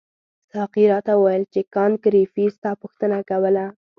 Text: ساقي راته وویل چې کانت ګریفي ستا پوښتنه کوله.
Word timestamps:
ساقي 0.51 0.83
راته 0.93 1.11
وویل 1.15 1.43
چې 1.53 1.61
کانت 1.73 1.97
ګریفي 2.05 2.45
ستا 2.55 2.71
پوښتنه 2.81 3.17
کوله. 3.29 3.65